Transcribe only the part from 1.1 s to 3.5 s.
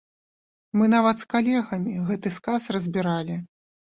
з калегамі гэты сказ разбіралі.